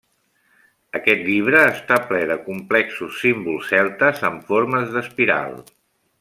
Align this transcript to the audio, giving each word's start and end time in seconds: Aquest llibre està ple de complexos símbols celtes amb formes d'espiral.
Aquest 0.99 1.19
llibre 1.27 1.59
està 1.73 1.99
ple 2.13 2.21
de 2.31 2.37
complexos 2.47 3.21
símbols 3.27 3.69
celtes 3.75 4.25
amb 4.31 4.49
formes 4.51 4.93
d'espiral. 4.97 5.55